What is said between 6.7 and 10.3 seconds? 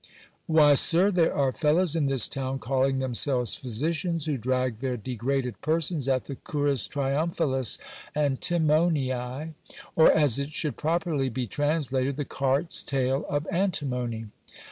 triumphalis antimonii, or